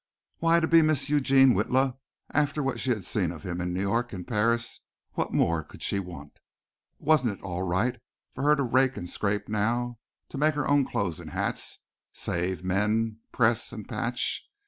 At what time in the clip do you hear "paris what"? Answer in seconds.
4.27-5.31